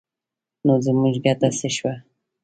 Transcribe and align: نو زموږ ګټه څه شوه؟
نو 0.65 0.73
زموږ 0.85 1.15
ګټه 1.25 1.49
څه 1.57 1.67
شوه؟ 1.75 1.93